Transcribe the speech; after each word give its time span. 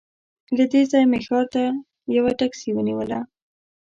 له 0.57 0.63
دې 0.71 0.81
ځایه 0.91 1.07
مې 1.11 1.19
ښار 1.25 1.45
ته 1.53 1.61
یوه 2.17 2.31
ټکسي 2.39 2.69
ونیوله. 2.73 3.19